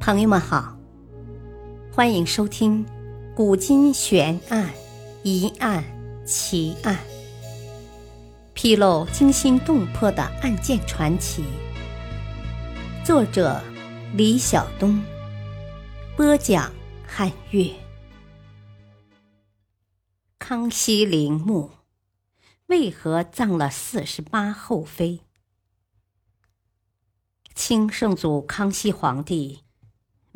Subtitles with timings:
[0.00, 0.76] 朋友们好，
[1.92, 2.84] 欢迎收听
[3.34, 4.70] 《古今悬案、
[5.22, 5.82] 疑案、
[6.26, 6.94] 奇案》，
[8.52, 11.44] 披露惊心动魄的案件传奇。
[13.04, 13.62] 作者：
[14.14, 15.02] 李晓东，
[16.16, 16.70] 播讲：
[17.06, 17.70] 汉月。
[20.38, 21.70] 康熙陵墓
[22.66, 25.20] 为何葬了四十八后妃？
[27.54, 29.63] 清圣祖康熙皇帝。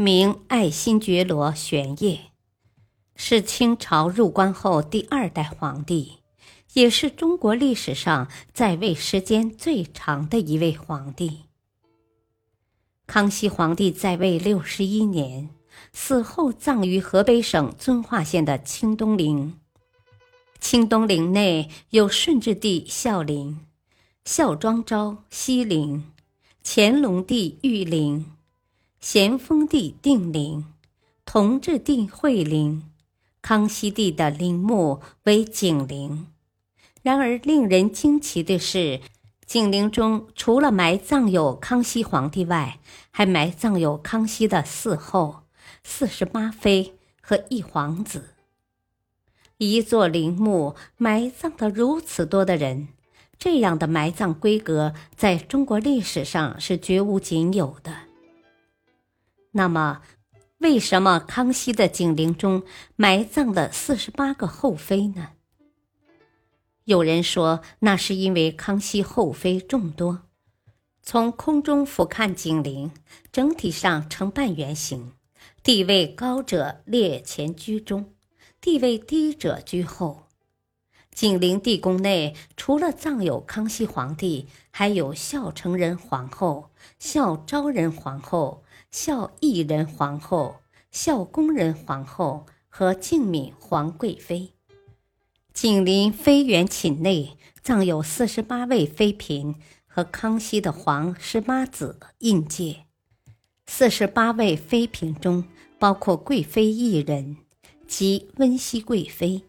[0.00, 2.30] 名爱新觉罗玄烨，
[3.16, 6.18] 是清朝入关后第二代皇帝，
[6.74, 11.46] 也是中国历史上在位时间最长的一位皇帝。
[13.08, 15.50] 康熙皇帝在位六十一年，
[15.92, 19.58] 死后葬于河北省遵化县的清东陵。
[20.60, 23.66] 清东陵内有顺治帝孝陵、
[24.24, 26.12] 孝庄昭西陵、
[26.62, 28.37] 乾隆帝裕陵。
[29.00, 30.66] 咸丰帝定陵、
[31.24, 32.82] 同治帝惠陵、
[33.40, 36.26] 康熙帝的陵墓为景陵。
[37.02, 39.00] 然而，令人惊奇的是，
[39.46, 42.80] 景陵中除了埋葬有康熙皇帝外，
[43.12, 45.42] 还埋葬有康熙的四后、
[45.84, 48.34] 四十八妃和一皇子。
[49.58, 52.88] 一座陵墓埋葬了如此多的人，
[53.38, 58.07] 这样的埋葬规格在中国历史上是绝无仅有的。
[59.52, 60.02] 那么，
[60.58, 62.62] 为什么康熙的景陵中
[62.96, 65.30] 埋葬了四十八个后妃呢？
[66.84, 70.22] 有人说，那是因为康熙后妃众多，
[71.02, 72.90] 从空中俯瞰景陵，
[73.30, 75.12] 整体上呈半圆形，
[75.62, 78.12] 地位高者列前居中，
[78.60, 80.24] 地位低者居后。
[81.12, 88.62] 景陵地宫内除了葬有康熙皇帝，还有孝成仁皇后、孝昭仁皇后。
[88.90, 94.54] 孝义仁皇后、孝恭仁皇后和敬敏皇贵妃，
[95.52, 99.54] 景陵妃园寝内葬有四十八位妃嫔
[99.86, 102.86] 和康熙的皇十八子胤介。
[103.66, 105.44] 四十八位妃嫔中，
[105.78, 107.36] 包括贵妃一人，
[107.86, 109.42] 即温熹贵妃，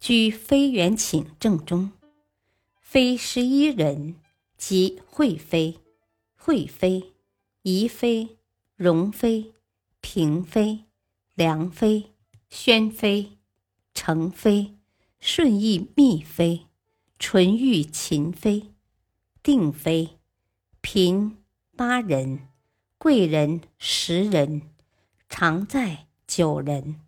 [0.00, 1.92] 居妃园寝正中；
[2.80, 4.16] 妃十一人，
[4.58, 5.78] 即惠妃、
[6.34, 7.12] 惠妃、
[7.62, 8.35] 宜妃。
[8.76, 9.54] 容妃、
[10.02, 10.84] 嫔妃、
[11.34, 12.12] 良妃、
[12.50, 13.38] 宣妃、
[13.94, 14.76] 成妃、
[15.18, 16.66] 顺义密妃、
[17.18, 18.74] 纯玉秦妃、
[19.42, 20.18] 定妃、
[20.82, 21.38] 嫔
[21.74, 22.48] 八人、
[22.98, 24.60] 贵人十人、
[25.26, 27.00] 常在九人、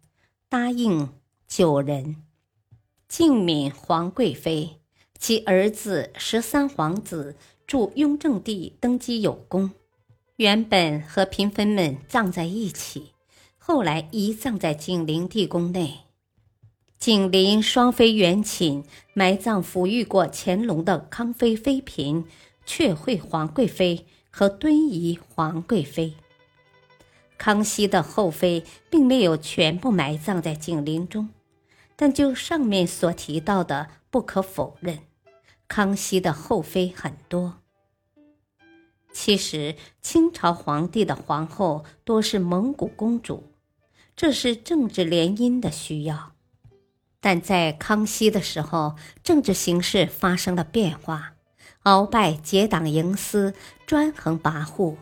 [0.48, 1.12] 答应
[1.46, 2.24] 九人、
[3.06, 4.80] 敬敏皇贵妃
[5.18, 7.36] 其儿子十三皇子
[7.66, 9.72] 助雍正帝登基有功。
[10.38, 13.10] 原本和嫔妃们葬在一起，
[13.58, 16.02] 后来移葬在景陵地宫内。
[16.96, 18.84] 景陵双妃园寝
[19.14, 22.24] 埋葬抚育过乾隆的康妃妃嫔
[22.64, 26.14] 阙惠皇贵妃和敦仪皇贵妃。
[27.36, 31.30] 康熙的后妃并没有全部埋葬在景陵中，
[31.96, 35.00] 但就上面所提到的，不可否认，
[35.66, 37.56] 康熙的后妃很多。
[39.20, 43.52] 其实，清朝皇帝的皇后多是蒙古公主，
[44.14, 46.34] 这是政治联姻的需要。
[47.20, 51.32] 但在康熙的时候，政治形势发生了变化，
[51.82, 53.54] 鳌拜结党营私，
[53.88, 54.94] 专横跋扈，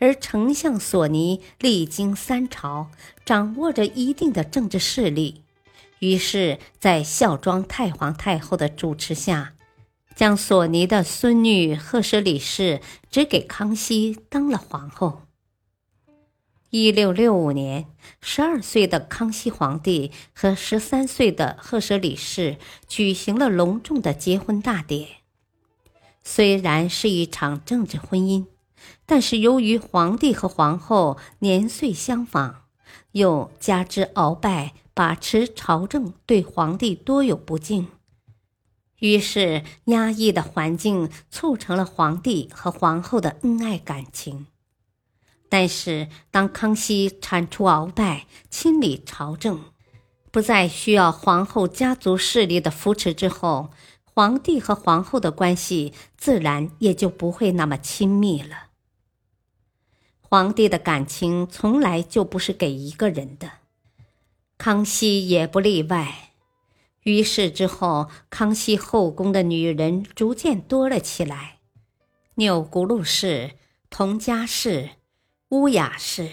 [0.00, 2.90] 而丞相索尼历经三朝，
[3.24, 5.44] 掌握着一定的政治势力，
[6.00, 9.52] 于是，在孝庄太皇太后的主持下。
[10.20, 15.22] 将索尼的孙女赫舍里氏指给康熙当了皇后。
[16.68, 17.86] 一六六五年，
[18.20, 25.08] 十二岁的康熙皇帝和十三岁的赫舍里氏举行了隆重的结婚大典。
[26.22, 28.44] 虽然是一场政治婚姻，
[29.06, 32.64] 但是由于皇帝和皇后年岁相仿，
[33.12, 37.88] 又加之鳌拜把持朝政，对皇帝多有不敬。
[39.00, 44.46] 于是，压抑的环境促成了皇帝和皇后的恩爱感情。
[45.48, 49.64] 但是，当康熙铲除鳌拜，亲理朝政，
[50.30, 53.70] 不再需要皇后家族势力的扶持之后，
[54.04, 58.68] 皇帝和皇后的关系自然也就不会那么亲密了。
[60.20, 63.50] 皇帝的感情从来就不是给一个人的，
[64.56, 66.29] 康熙也不例外。
[67.04, 71.60] 于是之后，康熙后宫的女人逐渐多了起来，
[72.34, 73.52] 钮钴禄氏、
[73.88, 74.90] 佟佳氏、
[75.48, 76.28] 乌雅氏、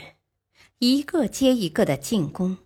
[0.80, 2.58] 一个接一个的进宫。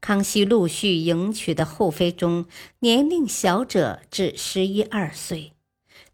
[0.00, 2.46] 康熙陆续迎娶的后妃中，
[2.78, 5.52] 年龄小者至十一二岁，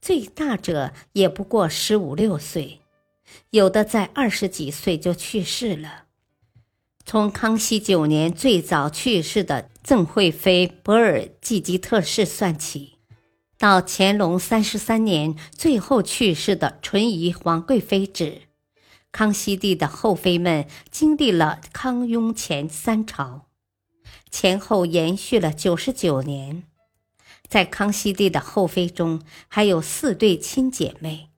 [0.03, 2.81] 最大者也不过十五六岁，
[3.51, 6.06] 有的在二十几岁就去世了。
[7.09, 12.99] 从康熙九年最早去世的赠惠妃博尔济吉特氏算起，
[13.57, 18.43] 到乾隆三十三年最后去世的纯仪皇贵妃止，
[19.13, 23.47] 康熙帝的后妃们经历了康雍乾三朝。
[24.29, 26.65] 前后延续了九十九年，
[27.49, 31.29] 在康熙帝的后妃中，还有四对亲姐妹，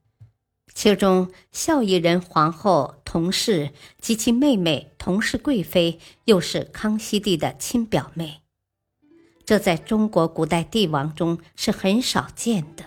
[0.79, 8.43] 其中孝义仁皇后同氏及其妹妹同氏贵妃，又是康熙帝的亲表妹。
[9.45, 12.85] 这在中国古代帝王中是很少见的。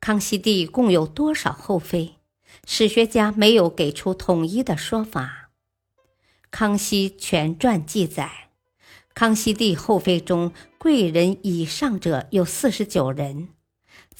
[0.00, 2.16] 康熙帝共有多少后妃？
[2.66, 5.50] 史学家没有给出统一的说法。
[6.50, 8.50] 《康熙全传》记载，
[9.14, 13.50] 康熙帝后妃中贵人以上者有四十九人，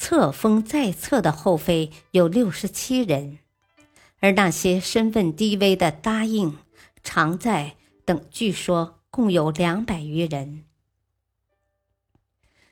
[0.00, 3.40] 册封在册的后妃有六十七人，
[4.20, 6.56] 而那些身份低微的答应、
[7.02, 7.74] 常在
[8.04, 10.62] 等，据说共有两百余人。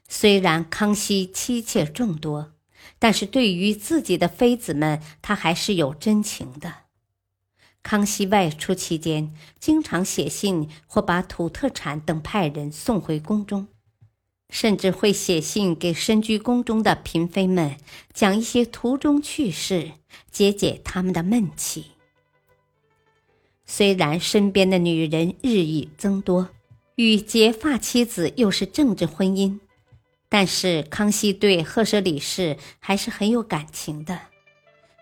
[0.08, 2.52] 虽然康熙妻妾众多，
[3.00, 6.84] 但是对于自己的妃子们，他还是有真情的。
[7.82, 13.66] 康熙外出期间，经常写信或把土特产等派人送回宫中，
[14.50, 17.76] 甚至会写信给身居宫中的嫔妃们，
[18.12, 19.92] 讲一些途中趣事，
[20.30, 21.86] 解解他们的闷气。
[23.64, 26.48] 虽然身边的女人日益增多，
[26.94, 29.58] 与结发妻子又是政治婚姻，
[30.28, 34.20] 但是康熙对赫舍里氏还是很有感情的。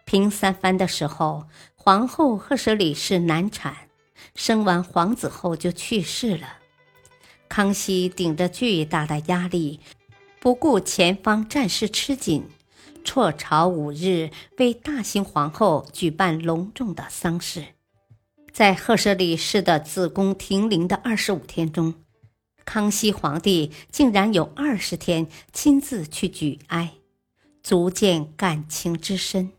[0.04, 1.46] 平三藩的时候。
[1.76, 3.90] 皇后赫舍里氏难产，
[4.34, 6.60] 生完皇子后就去世了。
[7.54, 9.78] 康熙顶着巨大的压力，
[10.40, 12.48] 不顾前方战事吃紧，
[13.04, 17.66] 辍朝五日，为大兴皇后举办隆重的丧事。
[18.52, 21.94] 在赫舍里氏的子宫停灵的二十五天中，
[22.64, 26.94] 康熙皇帝竟然有二十天亲自去举哀，
[27.62, 29.52] 足见感情之深。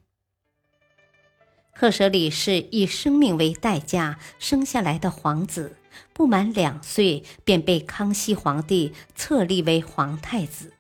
[1.72, 5.78] 赫舍里氏以生命为代价生下来的皇子，
[6.16, 10.72] 不满两岁便被康熙皇帝册立为皇太子。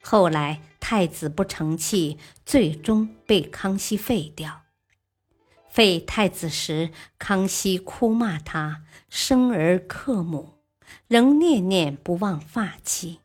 [0.00, 2.16] 后来太子不成器，
[2.46, 4.62] 最终被康熙废掉。
[5.68, 10.54] 废太子时，康熙哭骂他生儿克母，
[11.06, 13.20] 仍念念不忘发妻。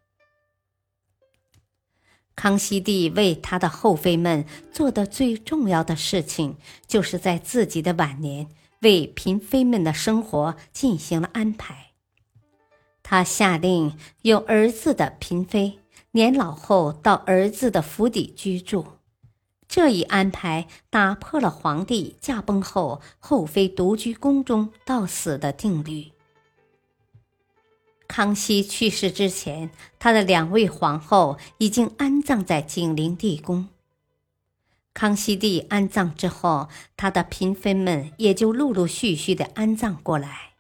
[2.36, 8.50] 康熙帝为他的后妃们做的最重要的事情，就是在自己的晚年
[8.86, 11.88] 为嫔妃们的生活进行了安排。
[13.02, 15.80] 他下令，有儿子的嫔妃
[16.12, 18.86] 年老后到儿子的府邸居住。
[19.68, 26.12] 这一安排打破了皇帝驾崩后后妃独居宫中到死的定律。
[28.08, 33.68] 康熙去世之前，他的两位皇后已经安葬在景陵地宫。
[34.96, 40.54] 康熙帝安葬之后，他的嫔妃们也就陆陆续续的安葬过来，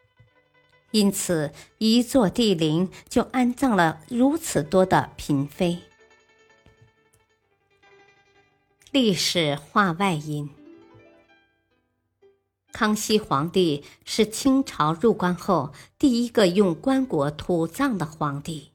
[0.91, 5.79] 因此一座帝陵就安葬了如此多的嫔妃。
[8.91, 10.49] 历史话外音。
[12.73, 18.71] 康熙皇帝是清朝入关后第一个用棺椁土葬的皇帝。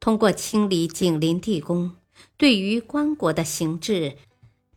[0.00, 1.96] 通过清理景陵地宫，
[2.38, 4.16] 对于棺椁的形制、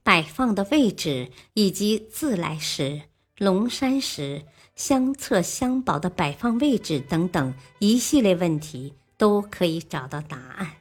[0.10, 3.04] 摆放的位置以及自来石、
[3.38, 4.44] 龙山石、
[4.76, 10.78] 相册相宝的摆放位置等等一系列问题，都可以找到答案。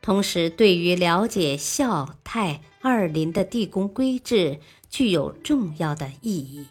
[0.00, 4.60] 同时，对于了解孝泰二陵的地宫规制。
[4.88, 6.68] 具有重要的意义。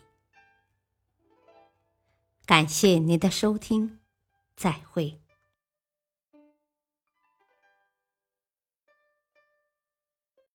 [2.46, 3.98] 感谢您的收听，
[4.56, 5.20] 再会。